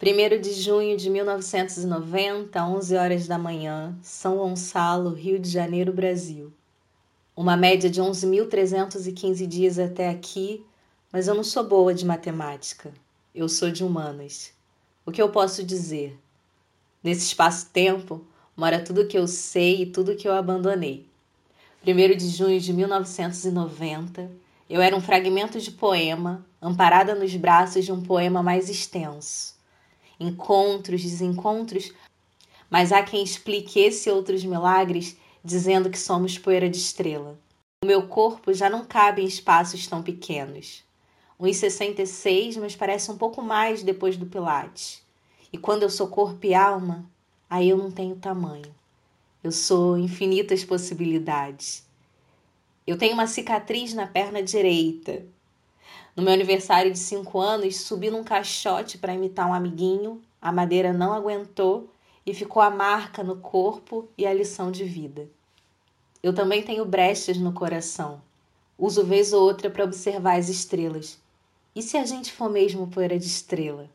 [0.00, 6.52] 1 de junho de 1990, 11 horas da manhã, São Gonçalo, Rio de Janeiro, Brasil.
[7.36, 10.64] Uma média de 11.315 dias até aqui,
[11.12, 12.92] mas eu não sou boa de matemática.
[13.34, 14.52] Eu sou de humanas.
[15.04, 16.16] O que eu posso dizer?
[17.02, 18.24] Nesse espaço-tempo,
[18.56, 21.08] mora tudo que eu sei e tudo que eu abandonei.
[21.84, 24.30] 1 de junho de 1990,
[24.70, 29.57] eu era um fragmento de poema, amparada nos braços de um poema mais extenso
[30.18, 31.92] encontros, desencontros,
[32.70, 37.38] mas há quem explique esse e outros milagres dizendo que somos poeira de estrela.
[37.82, 40.84] O meu corpo já não cabe em espaços tão pequenos.
[41.40, 45.02] 1,66, mas parece um pouco mais depois do Pilates.
[45.52, 47.08] E quando eu sou corpo e alma,
[47.48, 48.74] aí eu não tenho tamanho.
[49.42, 51.86] Eu sou infinitas possibilidades.
[52.86, 55.24] Eu tenho uma cicatriz na perna direita,
[56.16, 60.92] no meu aniversário de 5 anos, subi num caixote para imitar um amiguinho, a madeira
[60.92, 61.88] não aguentou
[62.26, 65.28] e ficou a marca no corpo e a lição de vida.
[66.22, 68.20] Eu também tenho brechas no coração.
[68.76, 71.20] Uso vez ou outra para observar as estrelas.
[71.74, 73.88] E se a gente for mesmo poeira de estrela?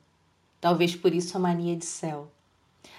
[0.61, 2.31] Talvez por isso a mania de céu.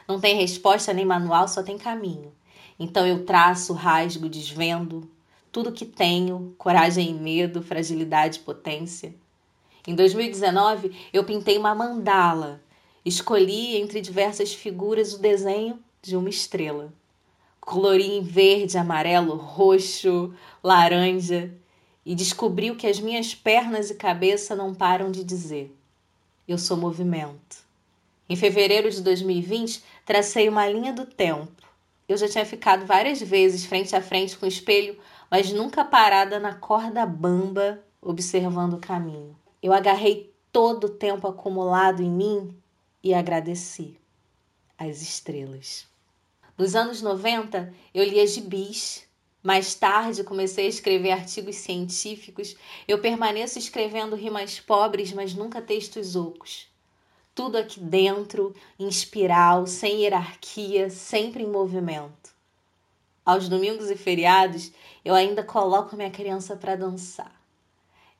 [0.06, 2.33] Não tem resposta nem manual, só tem caminho.
[2.78, 5.09] Então eu traço, rasgo, desvendo,
[5.55, 9.14] tudo que tenho, coragem e medo, fragilidade e potência.
[9.86, 12.60] Em 2019, eu pintei uma mandala.
[13.05, 16.92] Escolhi entre diversas figuras o desenho de uma estrela.
[17.60, 21.55] Colori em verde, amarelo, roxo, laranja
[22.05, 25.72] e descobri o que as minhas pernas e cabeça não param de dizer.
[26.48, 27.64] Eu sou movimento.
[28.28, 31.62] Em fevereiro de 2020, tracei uma linha do tempo.
[32.08, 34.98] Eu já tinha ficado várias vezes frente a frente com o espelho
[35.35, 39.37] mas nunca parada na corda bamba observando o caminho.
[39.61, 42.57] Eu agarrei todo o tempo acumulado em mim
[43.03, 43.99] e agradeci
[44.79, 45.89] as estrelas.
[46.57, 49.09] Nos anos 90, eu lia gibis.
[49.43, 52.55] Mais tarde, comecei a escrever artigos científicos.
[52.87, 56.69] Eu permaneço escrevendo rimas pobres, mas nunca textos ocos.
[57.34, 62.34] Tudo aqui dentro, em espiral, sem hierarquia, sempre em movimento.
[63.27, 64.71] Aos domingos e feriados,
[65.03, 67.35] eu ainda coloco minha criança para dançar.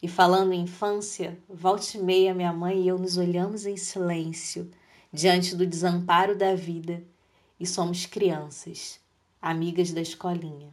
[0.03, 4.71] E falando em infância, volte meia minha mãe e eu nos olhamos em silêncio
[5.13, 7.05] diante do desamparo da vida
[7.61, 8.99] e somos crianças,
[9.43, 10.73] amigas da escolinha.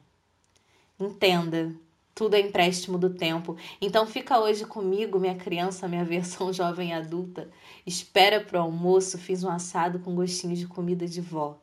[0.97, 1.75] Entenda,
[2.15, 3.57] tudo é empréstimo do tempo.
[3.81, 7.49] Então fica hoje comigo, minha criança, minha versão jovem adulta.
[7.85, 11.59] Espera pro almoço, fiz um assado com gostinho de comida de vó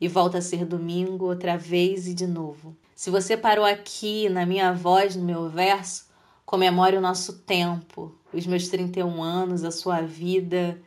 [0.00, 2.76] e volta a ser domingo outra vez e de novo.
[2.94, 6.06] Se você parou aqui na minha voz, no meu verso,
[6.44, 10.80] comemore o nosso tempo, os meus 31 anos, a sua vida.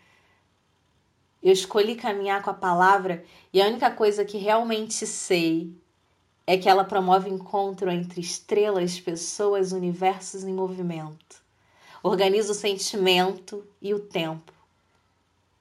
[1.42, 3.24] Eu escolhi caminhar com a palavra
[3.54, 5.74] e a única coisa que realmente sei
[6.46, 11.44] é que ela promove encontro entre estrelas, pessoas, universos em movimento.
[12.02, 14.54] Organiza o sentimento e o tempo.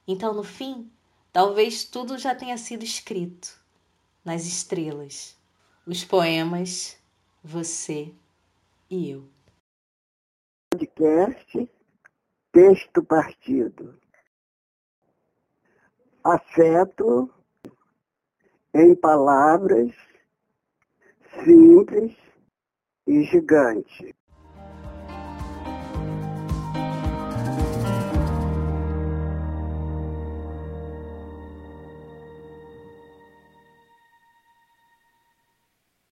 [0.07, 0.89] Então, no fim,
[1.37, 3.63] Talvez tudo já tenha sido escrito
[4.25, 5.39] nas estrelas,
[5.87, 6.99] os poemas,
[7.45, 8.11] você
[8.89, 9.29] e eu.
[10.73, 11.71] Podcast
[12.51, 14.01] Texto Partido.
[16.25, 17.31] Afeto
[18.73, 19.95] em palavras
[21.45, 22.17] simples
[23.07, 24.16] e gigante.